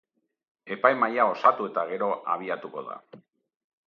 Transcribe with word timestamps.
Epaimahaia 0.75 1.27
osatu 1.33 1.67
eta 1.71 1.83
gero 1.91 2.07
abiatuko 2.37 2.83
da. 2.89 2.97